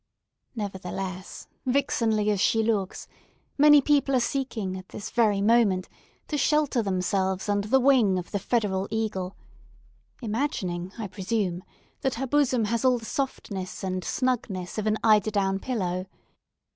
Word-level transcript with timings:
Nevertheless, 0.55 1.47
vixenly 1.63 2.31
as 2.31 2.41
she 2.41 2.63
looks, 2.63 3.07
many 3.55 3.81
people 3.83 4.15
are 4.15 4.19
seeking 4.19 4.75
at 4.75 4.89
this 4.89 5.11
very 5.11 5.41
moment 5.43 5.87
to 6.27 6.39
shelter 6.39 6.81
themselves 6.81 7.47
under 7.47 7.67
the 7.67 7.79
wing 7.79 8.17
of 8.17 8.31
the 8.31 8.39
federal 8.39 8.87
eagle; 8.89 9.37
imagining, 10.19 10.91
I 10.97 11.05
presume, 11.07 11.63
that 12.01 12.15
her 12.15 12.25
bosom 12.25 12.65
has 12.65 12.83
all 12.83 12.97
the 12.97 13.05
softness 13.05 13.83
and 13.83 14.03
snugness 14.03 14.79
of 14.79 14.87
an 14.87 14.97
eiderdown 15.03 15.59
pillow. 15.59 16.07